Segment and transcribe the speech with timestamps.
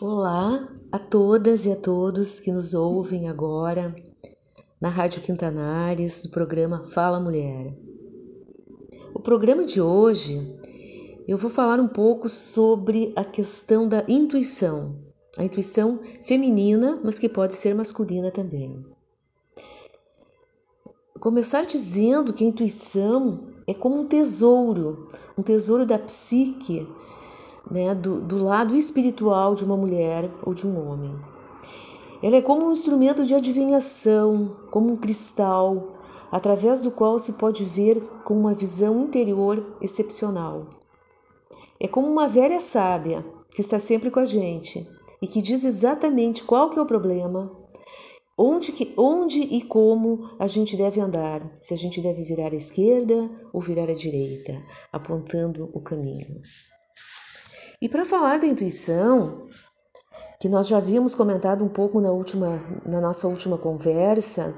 [0.00, 3.94] Olá a todas e a todos que nos ouvem agora
[4.80, 7.76] na Rádio Quintanares, no programa Fala Mulher.
[9.14, 10.58] O programa de hoje
[11.28, 14.96] eu vou falar um pouco sobre a questão da intuição,
[15.38, 18.84] a intuição feminina, mas que pode ser masculina também.
[21.20, 26.88] Começar dizendo que a intuição é como um tesouro, um tesouro da psique
[27.70, 31.18] né, do, do lado espiritual de uma mulher ou de um homem.
[32.22, 35.98] Ela é como um instrumento de adivinhação, como um cristal,
[36.30, 40.68] através do qual se pode ver com uma visão interior excepcional.
[41.80, 44.88] É como uma velha sábia que está sempre com a gente
[45.20, 47.50] e que diz exatamente qual que é o problema,
[48.38, 52.56] onde, que, onde e como a gente deve andar, se a gente deve virar à
[52.56, 56.40] esquerda ou virar à direita, apontando o caminho.
[57.82, 59.48] E para falar da intuição,
[60.38, 64.54] que nós já havíamos comentado um pouco na última, na nossa última conversa,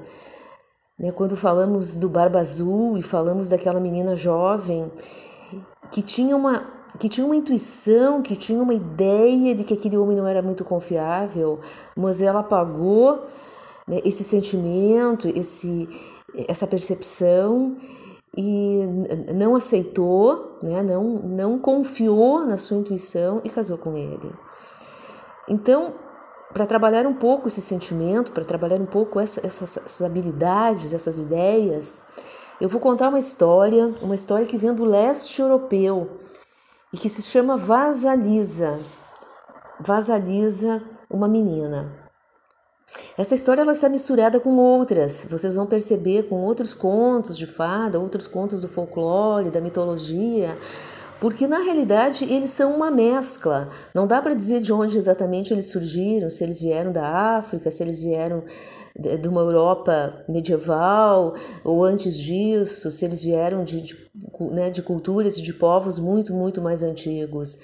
[0.99, 4.91] né, quando falamos do Barba Azul e falamos daquela menina jovem
[5.91, 10.15] que tinha uma que tinha uma intuição, que tinha uma ideia de que aquele homem
[10.15, 11.59] não era muito confiável,
[11.97, 13.25] mas ela apagou
[13.87, 15.89] né, esse sentimento, esse,
[16.47, 17.75] essa percepção
[18.37, 24.33] e não aceitou, né, não, não confiou na sua intuição e casou com ele.
[25.47, 25.93] Então,
[26.53, 31.19] para trabalhar um pouco esse sentimento, para trabalhar um pouco essa, essas, essas habilidades, essas
[31.19, 32.01] ideias,
[32.59, 36.09] eu vou contar uma história, uma história que vem do leste europeu
[36.93, 38.79] e que se chama Vasalisa.
[39.79, 42.04] Vasalisa, uma menina.
[43.17, 47.99] Essa história ela está misturada com outras, vocês vão perceber com outros contos de fada,
[47.99, 50.57] outros contos do folclore, da mitologia,
[51.19, 53.69] porque na realidade eles são uma mescla.
[53.93, 57.81] Não dá para dizer de onde exatamente eles surgiram, se eles vieram da África, se
[57.81, 58.43] eles vieram
[58.97, 64.09] de uma Europa medieval ou antes disso, se eles vieram de, de,
[64.51, 67.57] né, de culturas de povos muito, muito mais antigos.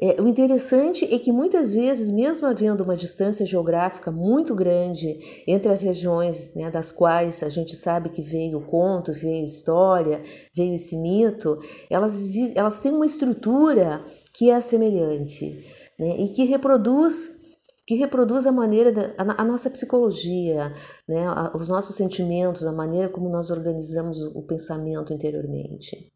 [0.00, 5.72] É, o interessante é que muitas vezes, mesmo havendo uma distância geográfica muito grande entre
[5.72, 10.22] as regiões né, das quais a gente sabe que veio o conto, veio a história,
[10.54, 11.58] veio esse mito,
[11.90, 14.04] elas, elas têm uma estrutura
[14.34, 15.64] que é semelhante
[15.98, 17.36] né, e que reproduz
[17.84, 20.70] que reproduz a maneira da, a, a nossa psicologia,
[21.08, 26.12] né, a, os nossos sentimentos, a maneira como nós organizamos o, o pensamento interiormente.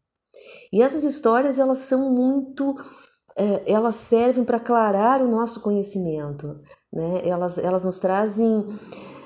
[0.71, 2.75] E essas histórias elas são muito
[3.37, 6.59] é, elas servem para aclarar o nosso conhecimento,
[6.91, 7.21] né?
[7.25, 8.65] Elas, elas nos trazem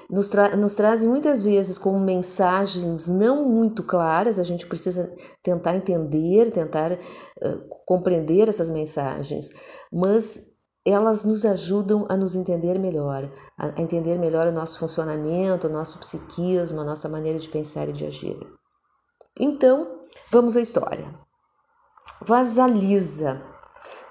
[0.10, 5.14] nos, tra nos trazem muitas vezes como mensagens não muito claras, a gente precisa
[5.44, 9.50] tentar entender, tentar uh, compreender essas mensagens,
[9.92, 10.42] mas
[10.86, 16.00] elas nos ajudam a nos entender melhor, a entender melhor o nosso funcionamento, o nosso
[16.00, 18.40] psiquismo, a nossa maneira de pensar e de agir.
[19.38, 20.00] Então,
[20.32, 21.14] vamos à história.
[22.26, 23.57] Vasalisa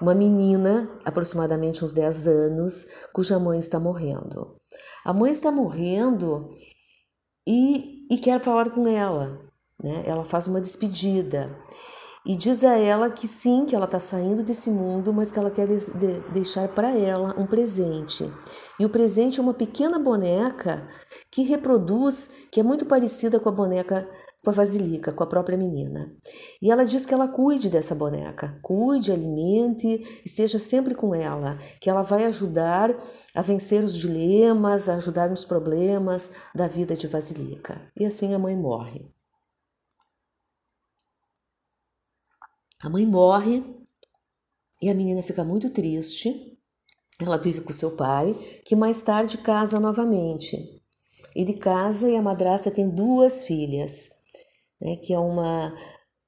[0.01, 4.55] uma menina, aproximadamente uns 10 anos, cuja mãe está morrendo.
[5.03, 6.49] A mãe está morrendo
[7.47, 9.39] e, e quer falar com ela.
[9.81, 10.03] Né?
[10.05, 11.55] Ela faz uma despedida
[12.27, 15.49] e diz a ela que sim, que ela está saindo desse mundo, mas que ela
[15.49, 18.29] quer de, de, deixar para ela um presente.
[18.77, 20.85] E o presente é uma pequena boneca
[21.31, 24.05] que reproduz, que é muito parecida com a boneca
[24.47, 26.09] com a Vasilica, com a própria menina.
[26.61, 31.89] E ela diz que ela cuide dessa boneca, cuide, alimente, esteja sempre com ela, que
[31.89, 32.95] ela vai ajudar
[33.35, 37.91] a vencer os dilemas, a ajudar nos problemas da vida de Vasilica.
[37.99, 39.05] E assim a mãe morre.
[42.81, 43.65] A mãe morre
[44.81, 46.57] e a menina fica muito triste.
[47.19, 48.33] Ela vive com seu pai,
[48.63, 50.55] que mais tarde casa novamente.
[51.35, 54.15] Ele casa e a madraça tem duas filhas
[54.81, 55.73] né, que é uma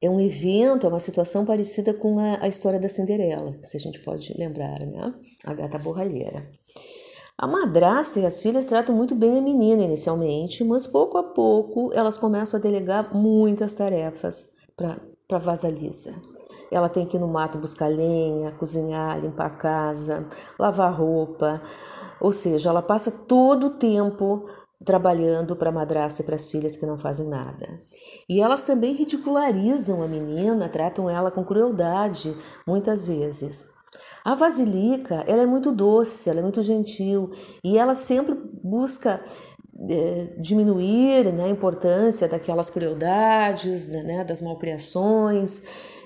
[0.02, 3.80] é um evento, é uma situação parecida com a, a história da Cinderela, se a
[3.80, 5.14] gente pode lembrar, né?
[5.46, 6.50] A gata borralheira.
[7.38, 11.90] A madrasta e as filhas tratam muito bem a menina inicialmente, mas pouco a pouco
[11.94, 16.14] elas começam a delegar muitas tarefas para Vasalisa.
[16.72, 20.28] Ela tem que ir no mato buscar lenha, cozinhar, limpar a casa,
[20.60, 21.62] lavar roupa,
[22.22, 24.46] ou seja, ela passa todo o tempo
[24.90, 27.80] trabalhando para a madrasta e para as filhas que não fazem nada.
[28.28, 32.36] E elas também ridicularizam a menina, tratam ela com crueldade,
[32.68, 33.68] muitas vezes.
[34.26, 37.30] A Vasilica, ela é muito doce, ela é muito gentil
[37.64, 38.34] e ela sempre
[38.64, 39.22] busca
[39.88, 45.62] é, diminuir né, a importância daquelas crueldades, né, né, das malcriações,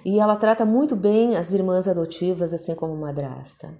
[0.06, 3.74] e ela trata muito bem as irmãs adotivas, assim como madrasta.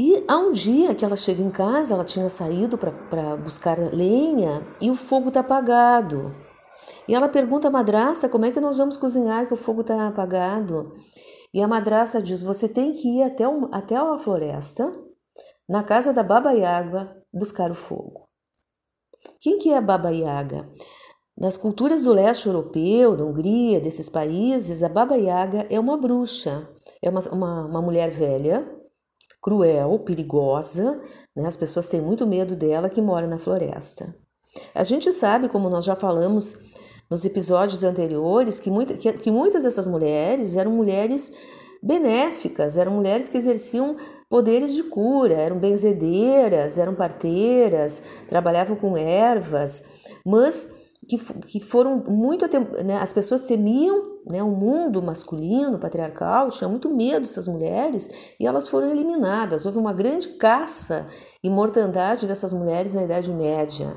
[0.00, 4.64] E há um dia que ela chega em casa, ela tinha saído para buscar lenha
[4.80, 6.32] e o fogo está apagado.
[7.08, 10.06] E ela pergunta à madraça como é que nós vamos cozinhar que o fogo está
[10.06, 10.92] apagado.
[11.52, 14.92] E a madraça diz: você tem que ir até, um, até a floresta,
[15.68, 18.22] na casa da Baba Yaga, buscar o fogo.
[19.40, 20.70] Quem que é a Baba Yaga?
[21.36, 26.70] Nas culturas do leste europeu, da Hungria, desses países, a Baba Yaga é uma bruxa,
[27.02, 28.77] é uma, uma, uma mulher velha
[29.40, 31.00] cruel, perigosa,
[31.36, 31.46] né?
[31.46, 34.12] as pessoas têm muito medo dela que mora na floresta.
[34.74, 36.56] A gente sabe, como nós já falamos
[37.10, 41.32] nos episódios anteriores, que, que, que muitas dessas mulheres eram mulheres
[41.82, 43.96] benéficas, eram mulheres que exerciam
[44.28, 49.82] poderes de cura, eram benzedeiras, eram parteiras, trabalhavam com ervas,
[50.26, 52.46] mas que, que foram muito.
[52.84, 58.46] Né, as pessoas temiam né, o mundo masculino, patriarcal, tinha muito medo dessas mulheres e
[58.46, 59.64] elas foram eliminadas.
[59.64, 61.06] Houve uma grande caça
[61.42, 63.96] e mortandade dessas mulheres na Idade Média.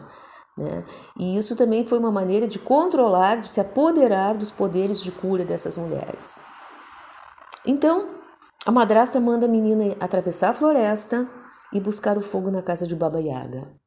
[0.57, 0.83] Né?
[1.19, 5.43] E isso também foi uma maneira de controlar, de se apoderar dos poderes de cura
[5.43, 6.39] dessas mulheres.
[7.65, 8.21] Então,
[8.65, 11.27] a madrasta manda a menina atravessar a floresta
[11.73, 13.80] e buscar o fogo na casa de Baba Yaga.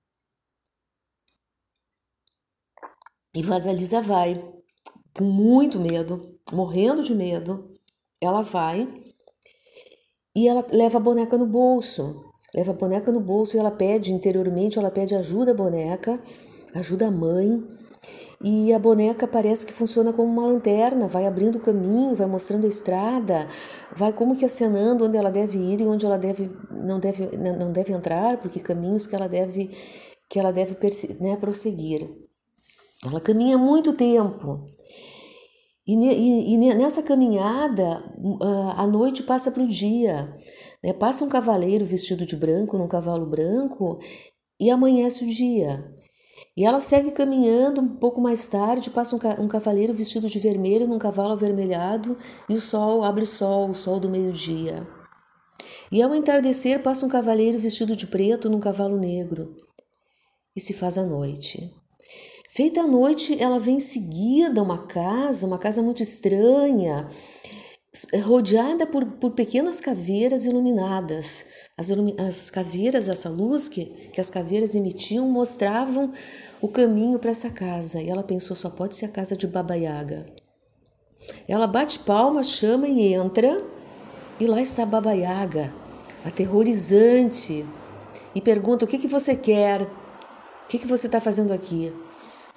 [3.35, 4.41] E Vasalisa vai,
[5.13, 6.21] com muito medo,
[6.53, 7.69] morrendo de medo.
[8.21, 8.87] Ela vai
[10.37, 12.31] e ela leva a boneca no bolso.
[12.55, 16.21] Leva a boneca no bolso e ela pede interiormente, ela pede ajuda à boneca,
[16.75, 17.67] ajuda a mãe.
[18.41, 22.67] E a boneca parece que funciona como uma lanterna, vai abrindo o caminho, vai mostrando
[22.67, 23.49] a estrada,
[23.97, 27.73] vai como que acenando onde ela deve ir e onde ela deve não deve não
[27.73, 29.71] deve entrar, porque caminhos que ela deve
[30.29, 30.77] que ela deve
[31.21, 32.09] né, prosseguir.
[33.05, 34.67] Ela caminha muito tempo.
[35.87, 38.03] E, e, e nessa caminhada,
[38.77, 40.33] a noite passa para o dia.
[40.83, 40.93] Né?
[40.93, 43.99] Passa um cavaleiro vestido de branco num cavalo branco
[44.59, 45.85] e amanhece o dia.
[46.57, 50.87] E ela segue caminhando um pouco mais tarde, passa um, um cavaleiro vestido de vermelho
[50.87, 52.17] num cavalo avermelhado
[52.49, 54.87] e o sol abre o sol, o sol do meio-dia.
[55.93, 59.57] E ao entardecer passa um cavaleiro vestido de preto num cavalo negro.
[60.57, 61.71] E se faz a noite.
[62.55, 67.09] Feita a noite, ela vem em seguida uma casa, uma casa muito estranha,
[68.23, 71.47] rodeada por, por pequenas caveiras iluminadas.
[71.77, 76.13] As, as caveiras, essa luz que, que as caveiras emitiam, mostravam
[76.61, 78.01] o caminho para essa casa.
[78.01, 80.25] E ela pensou: só pode ser a casa de Baba Yaga.
[81.49, 83.65] Ela bate palma, chama e entra,
[84.39, 85.75] e lá está Baba Yaga,
[86.25, 87.67] aterrorizante,
[88.33, 89.83] e pergunta: o que, que você quer?
[89.83, 91.93] O que, que você está fazendo aqui?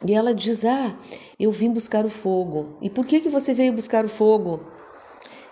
[0.05, 0.97] E ela diz: Ah,
[1.39, 2.77] eu vim buscar o fogo.
[2.81, 4.61] E por que, que você veio buscar o fogo?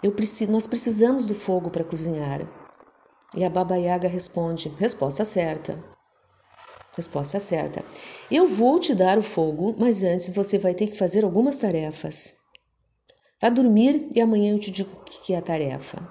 [0.03, 2.47] Eu preciso, nós precisamos do fogo para cozinhar.
[3.35, 5.83] E a Baba Yaga responde: Resposta certa.
[6.95, 7.83] Resposta certa.
[8.31, 12.35] Eu vou te dar o fogo, mas antes você vai ter que fazer algumas tarefas.
[13.41, 16.07] Vá dormir e amanhã eu te digo o que é a tarefa.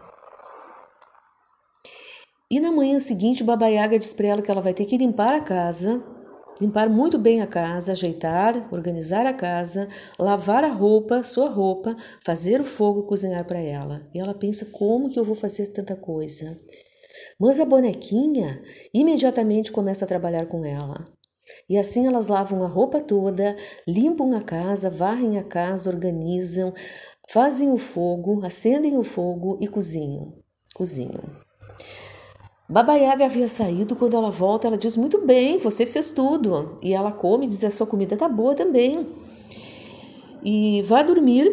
[2.51, 5.35] E na manhã seguinte, Baba Yaga diz para ela que ela vai ter que limpar
[5.35, 6.14] a casa
[6.61, 12.61] limpar muito bem a casa, ajeitar, organizar a casa, lavar a roupa, sua roupa, fazer
[12.61, 14.07] o fogo, cozinhar para ela.
[14.15, 16.57] E ela pensa: como que eu vou fazer tanta coisa?
[17.39, 18.63] Mas a bonequinha
[18.93, 21.05] imediatamente começa a trabalhar com ela.
[21.69, 26.73] E assim elas lavam a roupa toda, limpam a casa, varrem a casa, organizam,
[27.29, 30.35] fazem o fogo, acendem o fogo e cozinham.
[30.75, 31.44] Cozinham.
[32.75, 36.77] Baba Yaga havia saído, quando ela volta, ela diz: Muito bem, você fez tudo.
[36.83, 39.07] E ela come e diz: A sua comida tá boa também.
[40.45, 41.47] E vá dormir,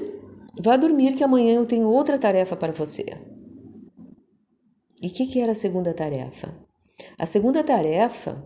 [0.59, 3.05] vá dormir, que amanhã eu tenho outra tarefa para você.
[4.99, 6.55] E o que, que era a segunda tarefa?
[7.19, 8.43] A segunda tarefa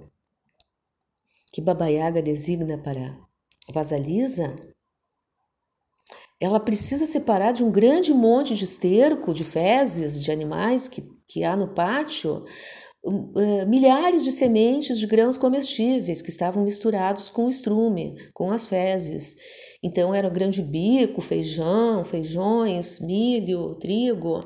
[1.54, 3.18] que Baba Yaga designa para
[3.74, 4.54] Vasalisa
[6.42, 11.44] ela precisa separar de um grande monte de esterco, de fezes, de animais que, que
[11.44, 12.44] há no pátio,
[13.04, 18.66] uh, milhares de sementes de grãos comestíveis que estavam misturados com o estrume, com as
[18.66, 19.36] fezes.
[19.84, 24.42] Então era grão de bico, feijão, feijões, milho, trigo.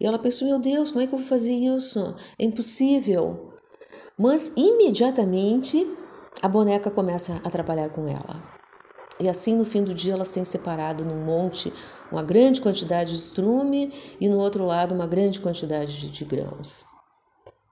[0.00, 2.14] E ela pensou: meu Deus, como é que eu vou fazer isso?
[2.38, 3.52] É impossível.
[4.18, 5.86] Mas imediatamente
[6.42, 8.61] a boneca começa a trabalhar com ela.
[9.20, 11.72] E assim, no fim do dia, elas têm separado num monte
[12.10, 16.84] uma grande quantidade de estrume e no outro lado uma grande quantidade de, de grãos.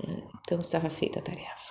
[0.03, 1.71] É, então, estava feita a tarefa.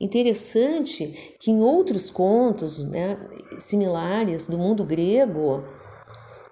[0.00, 3.18] Interessante que em outros contos né,
[3.58, 5.64] similares do mundo grego,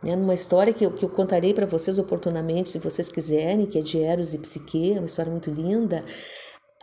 [0.02, 3.78] né, numa história que eu, que eu contarei para vocês oportunamente, se vocês quiserem, que
[3.78, 6.04] é de Eros e Psique, é uma história muito linda.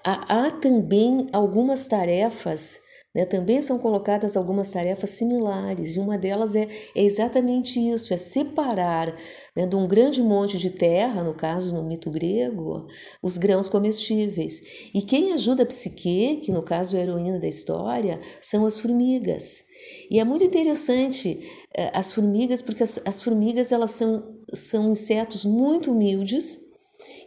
[0.06, 2.80] Há, há também algumas tarefas
[3.13, 8.18] né, também são colocadas algumas tarefas similares, e uma delas é, é exatamente isso: é
[8.18, 9.15] separar
[9.56, 12.88] né, de um grande monte de terra, no caso no mito grego,
[13.22, 14.62] os grãos comestíveis.
[14.94, 18.77] E quem ajuda a psique, que no caso é a heroína da história, são as
[18.77, 19.65] formigas.
[20.10, 21.39] E é muito interessante
[21.75, 26.60] eh, as formigas, porque as, as formigas elas são, são insetos muito humildes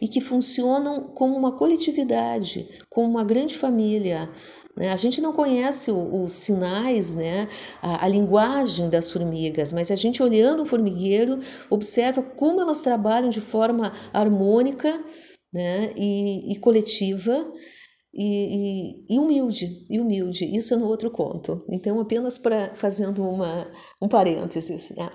[0.01, 4.29] e que funcionam como uma coletividade, como uma grande família.
[4.75, 4.91] Né?
[4.91, 7.47] A gente não conhece os sinais, né?
[7.81, 11.39] A, a, linguagem das formigas, mas a gente olhando o formigueiro
[11.69, 14.91] observa como elas trabalham de forma harmônica
[15.53, 15.93] né?
[15.95, 17.51] e, e coletiva.
[18.17, 21.61] E, e, e, humilde, e humilde, isso é no outro conto.
[21.69, 23.67] Então, apenas para fazendo uma,
[24.01, 24.91] um parênteses.
[24.91, 25.09] Né?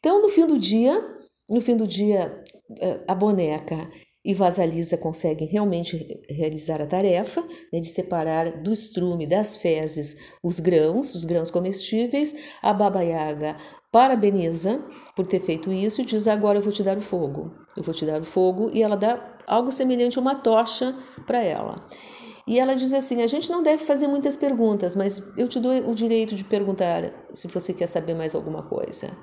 [0.00, 1.00] Então, no fim do dia,
[1.48, 2.42] no fim do dia,
[2.80, 3.88] eh, a boneca
[4.26, 7.40] e Vasalisa conseguem realmente realizar a tarefa
[7.72, 12.34] né, de separar do estrume das fezes os grãos, os grãos comestíveis.
[12.60, 13.56] A Baba Yaga
[13.92, 17.54] parabeniza por ter feito isso e diz: Agora eu vou te dar o fogo.
[17.76, 18.68] Eu vou te dar o fogo.
[18.74, 20.92] E ela dá algo semelhante a uma tocha
[21.24, 21.76] para ela.
[22.48, 25.72] E ela diz assim: a gente não deve fazer muitas perguntas, mas eu te dou
[25.88, 29.16] o direito de perguntar se você quer saber mais alguma coisa.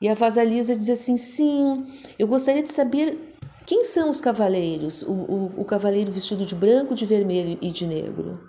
[0.00, 1.84] E a Vasalisa diz assim: sim,
[2.18, 3.31] eu gostaria de saber
[3.66, 5.02] quem são os cavaleiros?
[5.02, 8.40] O, o, o cavaleiro vestido de branco, de vermelho e de negro.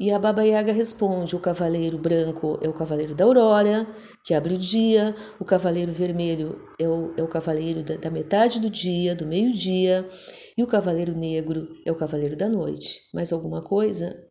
[0.00, 3.86] E a Baba Yaga responde: o cavaleiro branco é o cavaleiro da aurora,
[4.24, 8.60] que abre o dia, o cavaleiro vermelho é o, é o cavaleiro da, da metade
[8.60, 10.08] do dia, do meio-dia,
[10.56, 13.02] e o cavaleiro negro é o cavaleiro da noite.
[13.12, 14.29] Mais alguma coisa?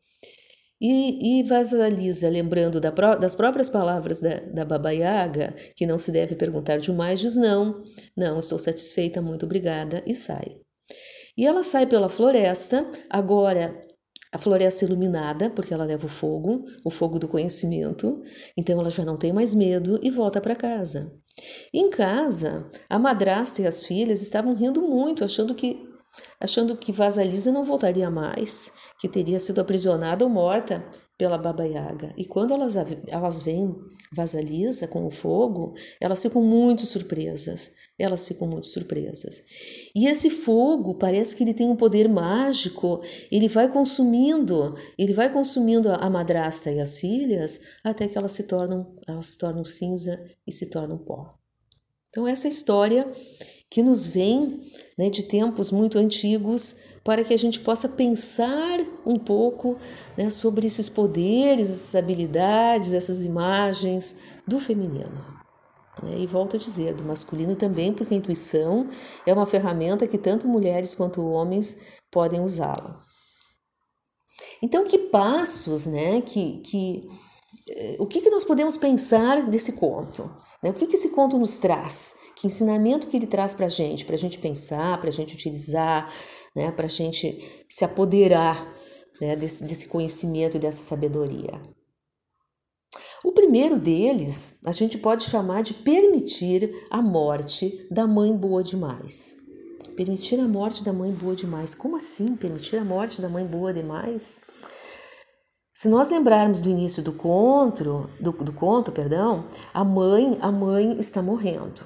[0.82, 6.12] E, e Vasalisa, lembrando da, das próprias palavras da, da Baba Yaga, que não se
[6.12, 7.84] deve perguntar demais, diz não,
[8.16, 10.58] não, estou satisfeita, muito obrigada, e sai.
[11.38, 13.78] E ela sai pela floresta, agora
[14.32, 18.22] a floresta iluminada, porque ela leva o fogo, o fogo do conhecimento,
[18.56, 21.12] então ela já não tem mais medo e volta para casa.
[21.74, 25.80] Em casa, a madrasta e as filhas estavam rindo muito, achando que
[26.40, 30.86] achando que Vasalisa não voltaria mais, que teria sido aprisionada ou morta
[31.20, 32.14] pela Baba Yaga.
[32.18, 33.76] E quando elas, elas veem
[34.16, 37.74] Vasalisa com o fogo, elas ficam muito surpresas.
[38.00, 39.44] Elas ficam muito surpresas.
[39.94, 45.30] E esse fogo parece que ele tem um poder mágico, ele vai consumindo, ele vai
[45.30, 50.24] consumindo a madrasta e as filhas até que elas se tornam, elas se tornam cinza
[50.48, 51.34] e se tornam pó.
[52.10, 53.12] Então essa história
[53.70, 54.62] que nos vem
[55.00, 56.76] né, de tempos muito antigos,
[57.06, 59.78] para que a gente possa pensar um pouco
[60.18, 65.26] né, sobre esses poderes, essas habilidades, essas imagens do feminino.
[66.04, 66.18] Né?
[66.18, 68.90] E volto a dizer, do masculino também, porque a intuição
[69.26, 71.80] é uma ferramenta que tanto mulheres quanto homens
[72.12, 73.02] podem usá-la.
[74.62, 77.08] Então, que passos, né, que, que
[78.00, 80.30] o que, que nós podemos pensar desse conto?
[80.64, 80.70] Né?
[80.70, 82.16] O que, que esse conto nos traz?
[82.36, 84.06] Que ensinamento que ele traz para a gente?
[84.06, 86.12] Para a gente pensar, para a gente utilizar,
[86.56, 86.72] né?
[86.72, 88.66] para a gente se apoderar
[89.20, 89.36] né?
[89.36, 91.62] desse, desse conhecimento e dessa sabedoria.
[93.24, 99.36] O primeiro deles a gente pode chamar de permitir a morte da mãe boa demais.
[99.96, 101.76] Permitir a morte da mãe boa demais.
[101.76, 104.40] Como assim permitir a morte da mãe boa demais?
[105.80, 111.00] Se nós lembrarmos do início do conto, do, do conto, perdão, a mãe, a mãe
[111.00, 111.86] está morrendo,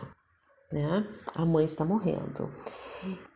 [0.71, 1.05] né?
[1.35, 2.49] A mãe está morrendo.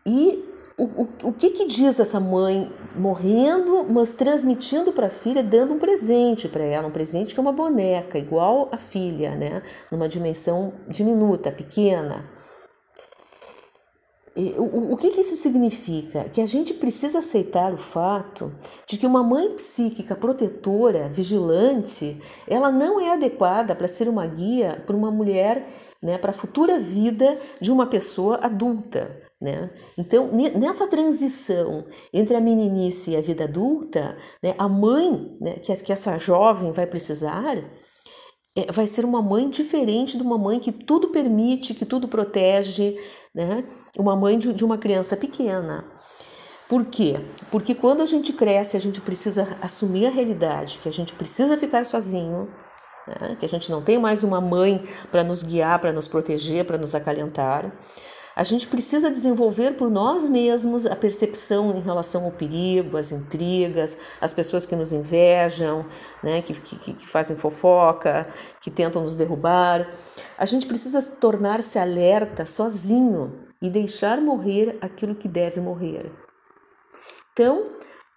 [0.04, 0.44] E
[0.76, 5.76] o, o, o que, que diz essa mãe morrendo, mas transmitindo para a filha, dando
[5.76, 9.62] um presente para ela, um presente que é uma boneca, igual a filha, né?
[9.92, 12.28] Numa dimensão diminuta, pequena.
[14.58, 16.26] O, o que, que isso significa?
[16.26, 18.54] Que a gente precisa aceitar o fato
[18.88, 22.16] de que uma mãe psíquica protetora, vigilante,
[22.48, 25.68] ela não é adequada para ser uma guia para uma mulher,
[26.02, 29.20] né, para a futura vida de uma pessoa adulta.
[29.42, 29.72] Né?
[29.98, 35.76] Então, nessa transição entre a meninice e a vida adulta, né, a mãe né, que,
[35.78, 37.56] que essa jovem vai precisar
[38.58, 42.98] é, vai ser uma mãe diferente de uma mãe que tudo permite, que tudo protege,
[43.34, 43.64] né?
[43.98, 45.86] Uma mãe de, de uma criança pequena.
[46.68, 47.20] Por quê?
[47.52, 51.56] Porque quando a gente cresce, a gente precisa assumir a realidade, que a gente precisa
[51.56, 52.50] ficar sozinho,
[53.08, 53.38] né?
[53.40, 56.78] que a gente não tem mais uma mãe para nos guiar, para nos proteger, para
[56.78, 57.72] nos acalentar.
[58.38, 63.98] A gente precisa desenvolver por nós mesmos a percepção em relação ao perigo, às intrigas,
[64.22, 65.84] às pessoas que nos invejam,
[66.22, 68.28] né, que, que, que fazem fofoca,
[68.62, 69.92] que tentam nos derrubar.
[70.38, 76.12] A gente precisa tornar-se alerta sozinho e deixar morrer aquilo que deve morrer.
[77.34, 77.66] Então,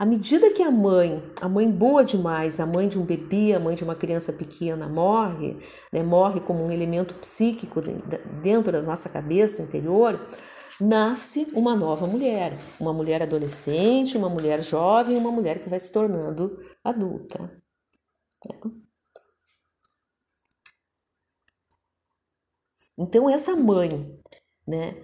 [0.00, 3.60] à medida que a mãe, a mãe boa demais, a mãe de um bebê, a
[3.60, 5.58] mãe de uma criança pequena morre,
[5.92, 7.82] né, morre como um elemento psíquico
[8.40, 10.18] dentro da nossa cabeça interior,
[10.80, 15.92] nasce uma nova mulher, uma mulher adolescente, uma mulher jovem, uma mulher que vai se
[15.92, 17.62] tornando adulta.
[22.98, 24.18] Então essa mãe,
[24.66, 24.98] né,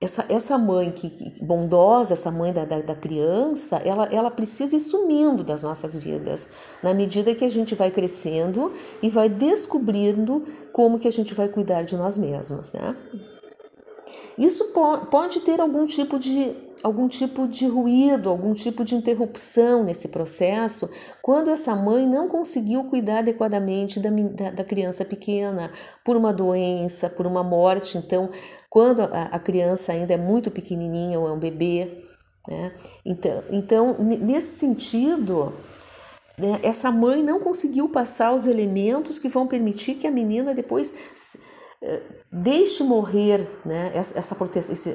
[0.00, 4.76] essa, essa mãe que, que, bondosa, essa mãe da, da, da, criança, ela, ela precisa
[4.76, 6.48] ir sumindo das nossas vidas,
[6.82, 11.48] na medida que a gente vai crescendo e vai descobrindo como que a gente vai
[11.48, 12.92] cuidar de nós mesmas, né?
[14.38, 19.82] Isso po pode ter algum tipo de algum tipo de ruído, algum tipo de interrupção
[19.84, 20.88] nesse processo,
[21.22, 25.70] quando essa mãe não conseguiu cuidar adequadamente da, da, da criança pequena,
[26.04, 27.98] por uma doença, por uma morte.
[27.98, 28.30] Então,
[28.70, 32.02] quando a, a criança ainda é muito pequenininha ou é um bebê.
[32.48, 32.72] Né?
[33.04, 35.52] Então, então, nesse sentido,
[36.38, 40.94] né, essa mãe não conseguiu passar os elementos que vão permitir que a menina depois
[42.30, 44.36] deixe morrer né, essa,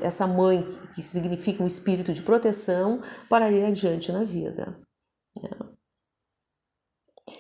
[0.02, 0.64] essa mãe,
[0.94, 3.00] que significa um espírito de proteção,
[3.30, 4.78] para ir adiante na vida.
[5.42, 5.50] Né?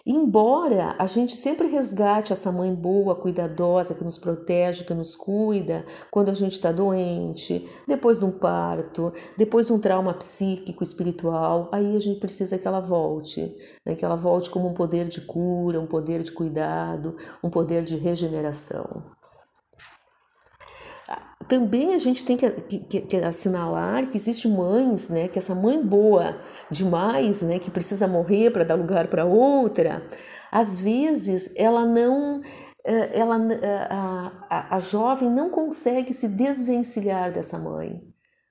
[0.05, 5.85] Embora a gente sempre resgate essa mãe boa, cuidadosa, que nos protege, que nos cuida,
[6.11, 11.69] quando a gente está doente, depois de um parto, depois de um trauma psíquico, espiritual,
[11.71, 13.95] aí a gente precisa que ela volte, né?
[13.95, 17.95] que ela volte como um poder de cura, um poder de cuidado, um poder de
[17.95, 19.03] regeneração
[21.53, 25.79] também a gente tem que, que, que, assinalar que existe mães, né, que essa mãe
[25.85, 26.35] boa
[26.71, 30.03] demais, né, que precisa morrer para dar lugar para outra,
[30.51, 32.41] às vezes ela não,
[32.83, 38.01] eh, ela, eh, a, a, a jovem não consegue se desvencilhar dessa mãe.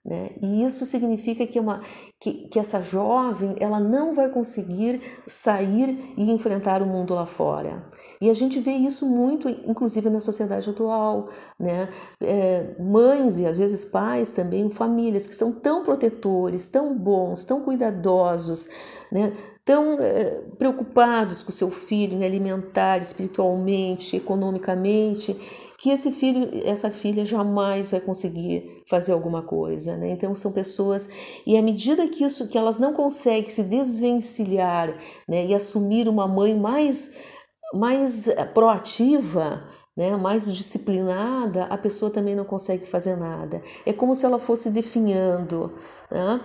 [0.05, 0.31] Né?
[0.43, 1.81] E isso significa que, uma,
[2.21, 7.87] que, que essa jovem ela não vai conseguir sair e enfrentar o mundo lá fora.
[8.21, 11.29] E a gente vê isso muito, inclusive na sociedade atual.
[11.59, 11.89] Né?
[12.21, 17.61] É, mães e às vezes pais também, famílias que são tão protetores, tão bons, tão
[17.61, 18.69] cuidadosos,
[19.13, 19.33] né?
[19.65, 25.37] tão é, preocupados com o seu filho em alimentar espiritualmente, economicamente,
[25.83, 30.11] que esse filho, essa filha jamais vai conseguir fazer alguma coisa, né?
[30.11, 31.09] Então são pessoas
[31.45, 34.97] e à medida que isso, que elas não conseguem se desvencilhar,
[35.29, 37.25] né, e assumir uma mãe mais
[37.75, 39.65] mais eh, proativa,
[39.97, 43.61] né, mais disciplinada, a pessoa também não consegue fazer nada.
[43.85, 45.73] É como se ela fosse definhando,
[46.11, 46.41] né?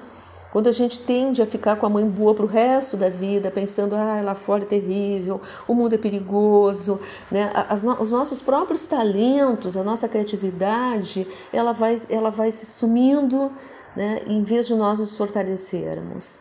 [0.51, 3.51] Quando a gente tende a ficar com a mãe boa para o resto da vida,
[3.51, 7.51] pensando, ah, lá fora é terrível, o mundo é perigoso, né?
[7.53, 13.51] As, os nossos próprios talentos, a nossa criatividade, ela vai, ela vai se sumindo,
[13.95, 14.21] né?
[14.27, 16.39] Em vez de nós nos fortalecermos.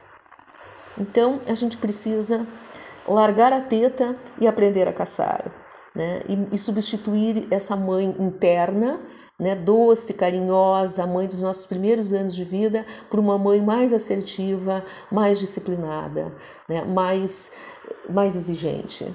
[0.99, 2.47] Então, a gente precisa
[3.09, 5.66] largar a teta e aprender a caçar
[5.97, 6.21] né?
[6.29, 9.01] E, e, substituir essa mãe interna,
[9.41, 9.55] né?
[9.55, 15.39] doce, carinhosa, mãe dos nossos primeiros anos de vida, por uma mãe mais assertiva, mais
[15.39, 16.31] disciplinada,
[16.69, 16.85] né?
[16.85, 17.53] mais,
[18.13, 19.07] mais exigente.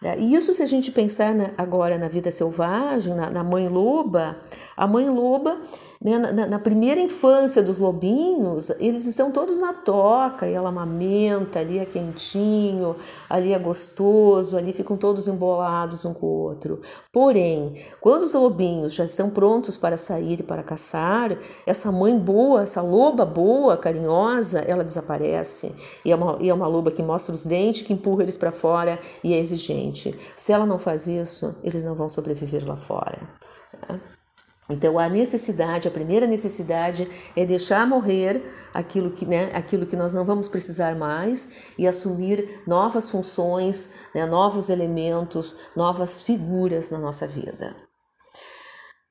[0.00, 0.16] Né?
[0.18, 4.38] E isso, se a gente pensar na, agora na vida selvagem, na, na mãe loba,
[4.74, 5.60] a mãe loba
[6.04, 11.60] né, na, na, primeira infância dos lobinhos, eles estão todos na toca e ela amamenta,
[11.60, 12.96] ali é quentinho,
[13.30, 16.80] ali é gostoso, ali ficam todos embolados um com o outro.
[17.12, 22.62] Porém, quando os lobinhos já estão prontos para sair e para caçar, essa mãe boa,
[22.62, 25.72] essa loba boa, carinhosa, ela desaparece.
[26.04, 28.50] E é uma, e é uma loba que mostra os dentes, que empurra eles para
[28.50, 30.12] fora e é exigente.
[30.34, 33.18] Se ela não faz isso, eles não vão sobreviver lá fora.
[33.88, 34.00] Né?
[34.70, 40.14] Então a necessidade, a primeira necessidade é deixar morrer aquilo que, né, aquilo que nós
[40.14, 47.26] não vamos precisar mais e assumir novas funções, né, novos elementos, novas figuras na nossa
[47.26, 47.76] vida.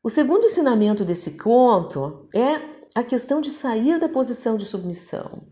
[0.04, 5.48] O segundo ensinamento desse conto é a questão de sair da posição de submissão.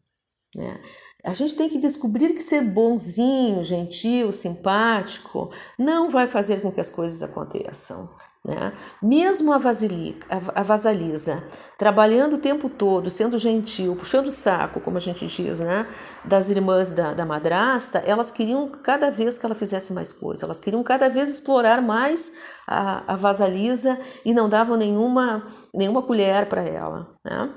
[0.56, 0.82] Né?
[1.24, 6.80] A gente tem que descobrir que ser bonzinho, gentil, simpático não vai fazer com que
[6.80, 8.10] as coisas aconteçam.
[8.46, 8.72] Né?
[9.04, 10.26] Mesmo a, vasilica,
[10.56, 11.44] a, vasalisa,
[11.78, 15.86] trabalhando o tempo todo, sendo gentil, puxando o saco, como a gente diz, né?
[16.24, 20.60] das irmãs da, da madrasta, elas queriam cada vez que ela fizesse mais coisa, elas
[20.60, 22.32] queriam cada vez explorar mais
[22.66, 27.10] a, a vasalisa e não davam nenhuma, nenhuma colher para ela.
[27.26, 27.50] Né?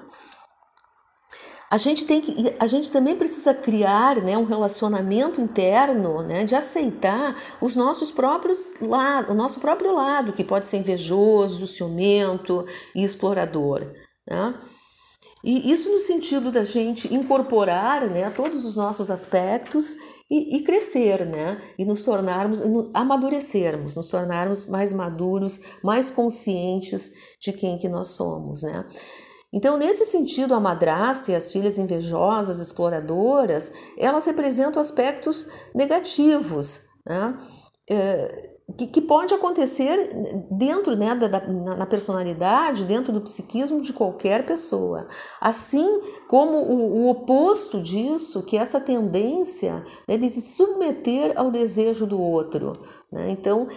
[1.72, 6.54] A gente tem que a gente também precisa criar né, um relacionamento interno né, de
[6.54, 12.62] aceitar os nossos próprios lados, o nosso próprio lado, que pode ser invejoso, ciumento
[12.94, 13.90] e explorador.
[14.28, 14.54] Né?
[15.42, 19.96] E isso no sentido da gente incorporar né, todos os nossos aspectos
[20.30, 21.60] e, e crescer, né?
[21.78, 22.60] E nos tornarmos,
[22.94, 28.84] amadurecermos, nos tornarmos mais maduros, mais conscientes de quem que nós somos, né?
[29.52, 37.36] Então, nesse sentido, a madrasta e as filhas invejosas, exploradoras, elas representam aspectos negativos, né?
[37.90, 40.08] É, que, que, pode acontecer
[40.50, 41.40] dentro né, da, da,
[41.76, 45.06] na personalidade, dentro do psiquismo de qualquer pessoa.
[45.40, 51.50] Assim como o, o oposto disso, que é essa tendência né, de se submeter ao
[51.50, 52.72] desejo do outro.
[53.10, 53.30] Né?
[53.30, 53.68] Então,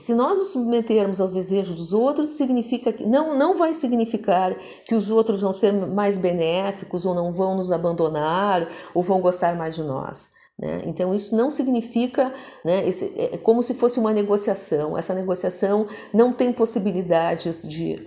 [0.00, 4.54] se nós nos submetermos aos desejos dos outros, significa que não, não vai significar
[4.86, 9.56] que os outros vão ser mais benéficos ou não vão nos abandonar ou vão gostar
[9.56, 10.30] mais de nós.
[10.58, 10.82] Né?
[10.86, 12.32] Então, isso não significa,
[12.64, 14.96] né, esse, é como se fosse uma negociação.
[14.96, 18.06] Essa negociação não tem possibilidades de,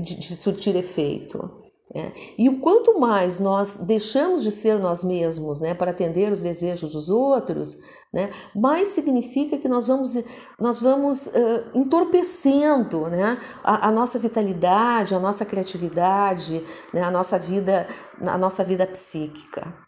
[0.00, 1.65] de, de surtir efeito.
[1.94, 2.12] É.
[2.36, 6.90] E o quanto mais nós deixamos de ser nós mesmos né, para atender os desejos
[6.90, 7.78] dos outros,
[8.12, 10.18] né, mais significa que nós vamos,
[10.58, 16.60] nós vamos uh, entorpecendo né, a, a, nossa vitalidade, a nossa criatividade,
[16.92, 17.86] né, a, nossa vida,
[18.20, 19.85] a nossa vida psíquica.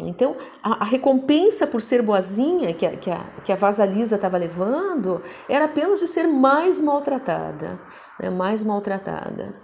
[0.00, 4.36] Então, a, a, recompensa por ser boazinha que a, que a, que a Vasalisa estava
[4.36, 7.80] levando era apenas de ser mais maltratada,
[8.20, 9.54] né, mais maltratada.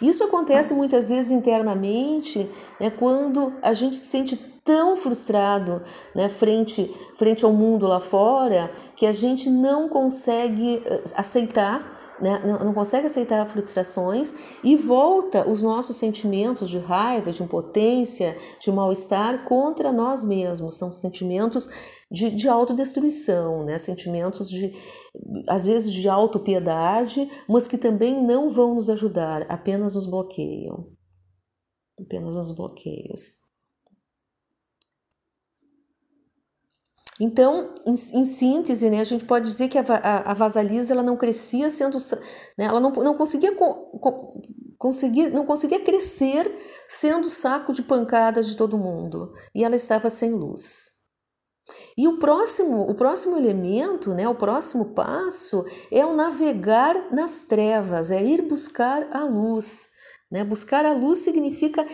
[0.00, 2.48] Isso acontece muitas vezes internamente,
[2.78, 5.82] né, quando a gente se sente tão frustrado
[6.14, 12.38] né, frente, frente ao mundo lá fora que a gente não consegue eh, aceitar né,
[12.62, 19.44] não consegue aceitar frustrações e volta os nossos sentimentos de raiva, de impotência, de mal-estar
[19.44, 20.76] contra nós mesmos.
[20.76, 21.68] São sentimentos
[22.10, 23.78] de, de autodestruição, né?
[23.78, 24.70] sentimentos de,
[25.48, 30.88] às vezes, de autopiedade, mas que também não vão nos ajudar, apenas nos bloqueiam.
[31.98, 33.39] Apenas nos bloqueios.
[37.20, 41.02] Então, em, em, síntese, né, a gente pode dizer que a, a, a Vasalisa ela
[41.02, 41.98] não crescia sendo,
[42.56, 44.42] né, ela não, não conseguia co, co,
[44.78, 46.50] conseguir, não conseguia crescer
[46.88, 50.98] sendo saco de pancadas de todo mundo, e ela estava sem luz.
[51.96, 58.10] E o próximo, o próximo elemento, né, o próximo passo é o navegar nas trevas,
[58.10, 59.88] é ir buscar a luz.
[60.30, 60.44] Né?
[60.44, 61.84] Buscar a luz significa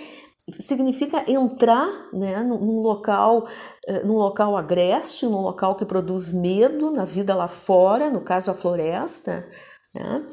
[0.50, 3.46] significa entrar né, num local
[3.86, 8.50] eh, num local agreste, num local que produz medo na vida lá fora, no caso
[8.50, 9.48] a floresta,
[9.94, 10.26] né?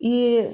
[0.00, 0.48] e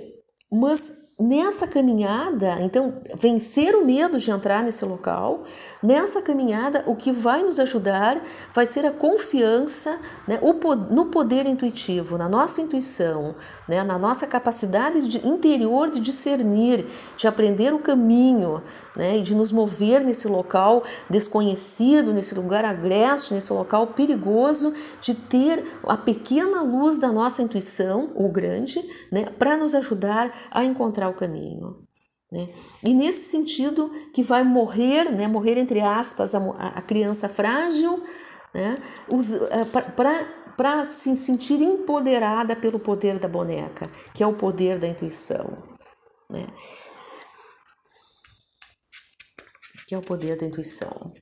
[0.52, 5.42] mas nessa caminhada, então, vencer o medo de entrar nesse local,
[5.82, 8.22] nessa caminhada, o que vai nos ajudar
[8.54, 10.38] vai ser a confiança né,
[10.90, 13.34] no poder intuitivo, na nossa intuição,
[13.66, 18.62] né, na nossa capacidade de, interior de discernir, de aprender o caminho
[18.94, 25.14] né, e de nos mover nesse local desconhecido, nesse lugar agreste, nesse local perigoso, de
[25.14, 31.07] ter a pequena luz da nossa intuição, ou grande, né, para nos ajudar a encontrar
[31.08, 31.86] o caminho.
[32.30, 32.48] Né?
[32.84, 38.02] E nesse sentido que vai morrer, né, morrer entre aspas, a, a criança frágil,
[38.54, 38.76] né,
[39.50, 39.64] eh,
[40.56, 45.62] para se sentir empoderada pelo poder da boneca, que é o poder da intuição.
[46.28, 46.46] Né?
[49.86, 51.12] Que é o poder da intuição.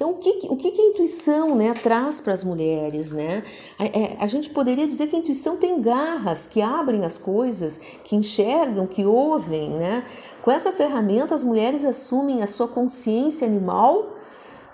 [0.00, 3.12] Então, o que, o que a intuição né, traz para as mulheres?
[3.12, 3.42] Né?
[3.78, 7.76] A, é, a, gente poderia dizer que a intuição tem garras que abrem as coisas,
[8.02, 9.68] que enxergam, que ouvem.
[9.68, 10.02] Né?
[10.40, 14.14] Com essa ferramenta, as mulheres assumem a sua consciência animal,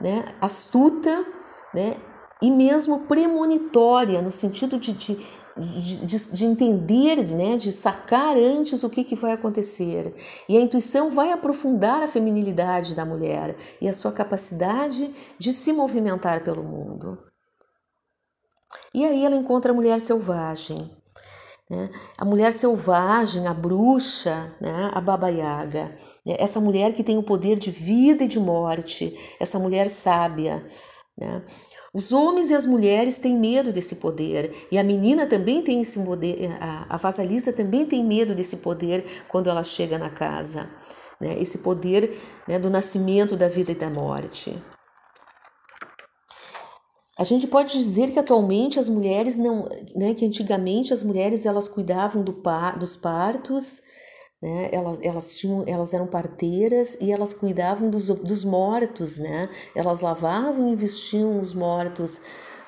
[0.01, 1.27] né, astuta,
[1.75, 1.95] né,
[2.41, 5.19] e mesmo premonitória, no sentido de, de,
[5.59, 10.15] de, de, entender, né, de sacar antes o que, que vai acontecer.
[10.49, 15.73] E a intuição vai aprofundar a feminilidade da mulher e a sua capacidade de se
[15.73, 17.19] movimentar pelo mundo.
[18.95, 20.91] E aí ela encontra a mulher selvagem.
[21.69, 21.91] Né?
[22.17, 24.91] A mulher selvagem, a bruxa, né?
[24.93, 25.95] a Baba Yaga.
[26.25, 26.37] Né?
[26.39, 30.65] Essa mulher que tem o poder de vida e de morte, essa mulher sábia.
[31.19, 31.43] Né?
[31.97, 35.99] Os homens e as mulheres têm medo desse poder, e a menina também tem esse
[35.99, 40.69] poder, a, vasalisa também tem medo desse poder quando ela chega na casa,
[41.19, 41.41] né?
[41.41, 42.15] esse poder
[42.47, 44.63] né, do nascimento, da vida e da morte.
[47.19, 51.67] A gente pode dizer que atualmente as mulheres não, né, que antigamente as mulheres elas
[51.67, 53.81] cuidavam do par, dos partos,
[54.43, 54.69] né?
[54.73, 59.49] Elas, elas, tinham, elas eram parteiras e elas cuidavam dos, dos mortos, né?
[59.75, 62.21] Elas lavavam e vestiam os mortos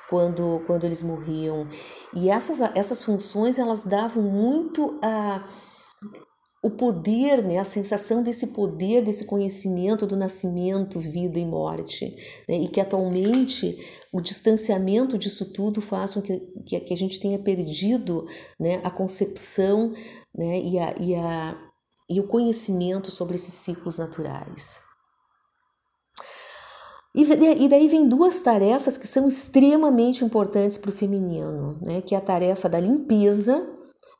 [0.09, 1.67] quando, quando eles morriam.
[2.13, 5.45] E essas, essas funções elas davam muito a
[6.61, 12.13] o poder, né, a sensação desse poder, desse conhecimento do nascimento, vida e morte,
[12.49, 13.77] né, e que atualmente
[14.11, 18.25] o distanciamento disso tudo faz com que, que, que a gente tenha perdido
[18.59, 19.93] né, a concepção
[20.35, 21.57] né, e, a, e, a,
[22.09, 24.81] e o conhecimento sobre esses ciclos naturais.
[27.15, 32.17] E, daí vem duas tarefas que são extremamente importantes para o feminino, né, que é
[32.17, 33.78] a tarefa da limpeza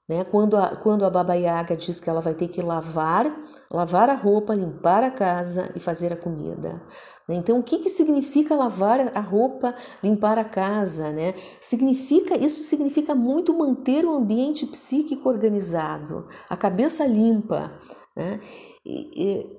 [0.10, 0.24] né?
[0.26, 3.26] Quando, a, quando a Baba Yaga diz que ela vai ter que lavar,
[3.72, 6.82] lavar a roupa, limpar a casa e fazer a comida.
[7.28, 7.36] Né?
[7.36, 11.12] Então, o que, que significa lavar a roupa, limpar a casa?
[11.12, 11.36] Né?
[11.62, 17.72] Significa, isso significa muito manter o ambiente psíquico organizado, a cabeça limpa.
[18.18, 18.40] Né?
[18.84, 19.58] E, e,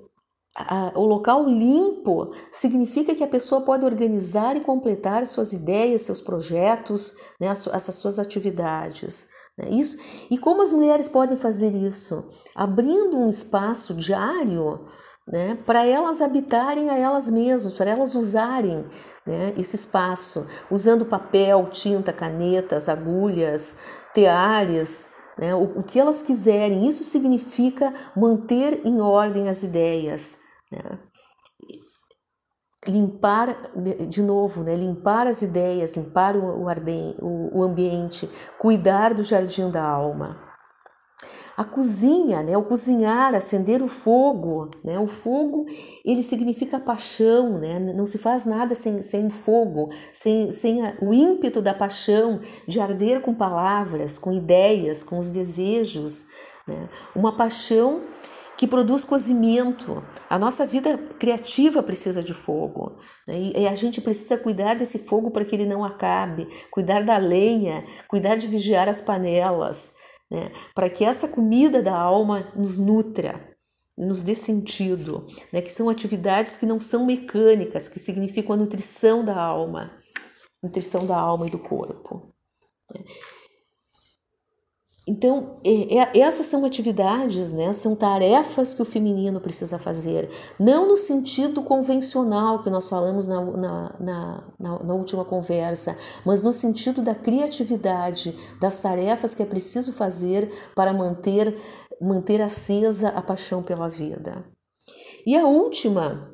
[0.57, 6.19] a, o local limpo significa que a pessoa pode organizar e completar suas ideias, seus
[6.19, 9.27] projetos, né, essas suas atividades.
[9.57, 9.69] Né?
[9.69, 9.97] Isso.
[10.29, 12.25] E como as mulheres podem fazer isso?
[12.55, 14.83] Abrindo um espaço diário
[15.27, 18.85] né, para elas habitarem a elas mesmas, para elas usarem
[19.25, 23.77] né, esse espaço, usando papel, tinta, canetas, agulhas,
[24.13, 26.87] teares, né, o, o que elas quiserem.
[26.87, 30.37] Isso significa manter em ordem as ideias.
[30.71, 30.99] Né?
[32.87, 33.55] Limpar
[34.07, 34.75] de novo, né?
[34.75, 36.65] limpar as ideias, limpar o,
[37.21, 40.51] o, o ambiente, cuidar do jardim da alma.
[41.55, 42.57] A cozinha, né?
[42.57, 44.97] o cozinhar, acender o fogo, né?
[44.97, 45.65] o fogo
[46.03, 47.77] ele significa paixão, né?
[47.77, 52.79] não se faz nada sem, sem fogo, sem, sem a, o ímpeto da paixão, de
[52.79, 56.25] arder com palavras, com ideias, com os desejos.
[56.67, 56.89] Né?
[57.15, 58.01] Uma paixão
[58.61, 60.03] que produz cozimento.
[60.29, 62.95] A nossa vida criativa precisa de fogo.
[63.27, 63.53] Né?
[63.55, 67.83] E a gente precisa cuidar desse fogo para que ele não acabe, cuidar da lenha,
[68.07, 69.95] cuidar de vigiar as panelas,
[70.29, 70.51] né?
[70.75, 73.43] para que essa comida da alma nos nutra,
[73.97, 75.59] nos dê sentido, né?
[75.59, 79.91] que são atividades que não são mecânicas, que significam a nutrição da alma,
[80.63, 82.31] nutrição da alma e do corpo.
[85.07, 85.57] Então,
[86.13, 92.61] essas são atividades, né, são tarefas que o feminino precisa fazer, não no sentido convencional
[92.61, 94.43] que nós falamos na, na, na,
[94.83, 100.93] na, última conversa, mas no sentido da criatividade, das tarefas que é preciso fazer para
[100.93, 101.57] manter,
[101.99, 104.45] manter acesa a paixão pela vida.
[105.25, 106.30] E a última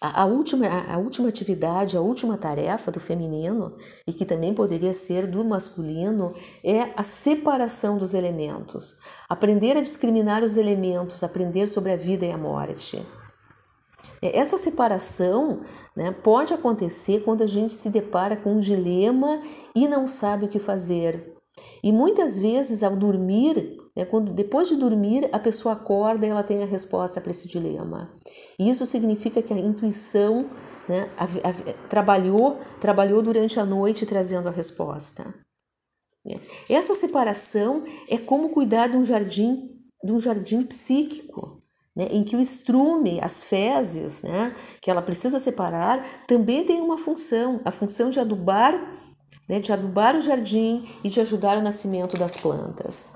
[0.00, 4.92] a, última, a, a última atividade, a última tarefa do feminino, e que também poderia
[4.92, 8.96] ser do masculino, é a separação dos elementos.
[9.28, 13.04] Aprender a discriminar os elementos, aprender sobre a vida e a morte.
[14.20, 15.60] É, essa separação
[15.94, 19.40] né, pode acontecer quando a gente se depara com um dilema
[19.74, 21.35] e não sabe o que fazer.
[21.86, 26.42] E muitas vezes, ao dormir, né, quando, depois de dormir, a pessoa acorda e ela
[26.42, 28.10] tem a resposta para esse dilema.
[28.58, 30.50] E isso significa que a intuição
[30.88, 35.32] né, a, a, trabalhou, trabalhou durante a noite trazendo a resposta.
[36.68, 39.70] Essa separação é como cuidar de um jardim,
[40.02, 41.62] de um jardim psíquico.
[41.94, 46.98] Né, em que o estrume, as fezes, né, que ela precisa separar, também tem uma
[46.98, 48.92] função, a função de adubar
[49.48, 53.08] né, de adubar o jardim e de ajudar o nascimento das plantas.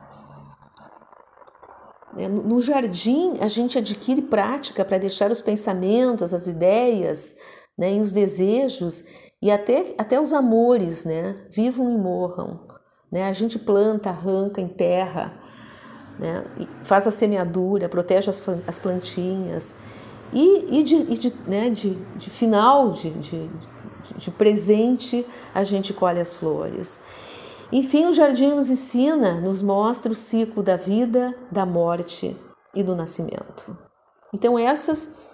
[2.17, 7.37] É, no jardim, a gente adquire prática para deixar os pensamentos, as ideias
[7.79, 9.05] né, e os desejos
[9.43, 12.67] e até, até os amores né, vivam e morram.
[13.11, 13.29] Né?
[13.29, 15.35] A gente planta, arranca, enterra,
[16.19, 16.45] né,
[16.85, 19.77] faz a semeadura, protege as, as plantinhas.
[20.33, 23.51] E, e, de, e de, né, de, de final de, de,
[24.17, 27.01] de presente a gente colhe as flores.
[27.73, 32.37] Enfim, o jardim nos ensina, nos mostra o ciclo da vida, da morte
[32.75, 33.77] e do nascimento.
[34.35, 35.31] Então, essas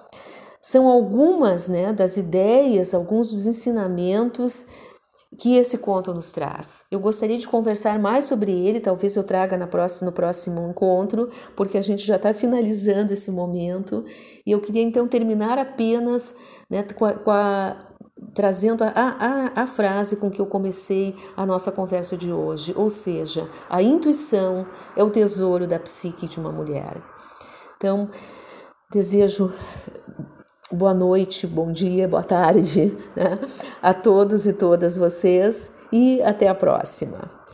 [0.60, 4.66] são algumas né, das ideias, alguns dos ensinamentos
[5.38, 6.84] que esse conto nos traz.
[6.90, 11.28] Eu gostaria de conversar mais sobre ele, talvez eu traga na próxima, no próximo encontro,
[11.54, 14.04] porque a gente já está finalizando esse momento.
[14.46, 16.34] E eu queria então terminar apenas
[16.70, 17.78] né, com, a, com a
[18.34, 22.88] trazendo a, a, a frase com que eu comecei a nossa conversa de hoje, ou
[22.88, 26.96] seja, a intuição é o tesouro da psique de uma mulher.
[27.76, 28.08] Então,
[28.90, 29.52] desejo
[30.72, 33.38] boa noite, bom dia, boa tarde né,
[33.82, 37.45] a todos e todas vocês e até a próxima.